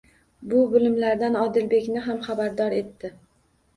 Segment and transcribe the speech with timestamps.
[0.53, 3.13] Bu bilimlardan Odilbekni ham xabardor etdi.